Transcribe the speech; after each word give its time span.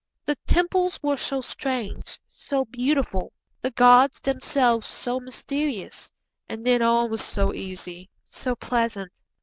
The 0.25 0.35
temples 0.47 0.99
were 1.03 1.15
so 1.15 1.41
strange, 1.41 2.17
so 2.33 2.65
beautiful, 2.65 3.31
the 3.61 3.69
gods 3.69 4.19
themselves 4.19 4.87
so 4.87 5.19
mysterious, 5.19 6.09
and 6.49 6.63
then 6.63 6.81
all 6.81 7.07
was 7.07 7.23
so 7.23 7.53
easy, 7.53 8.09
so 8.27 8.55
pleasant! 8.55 9.11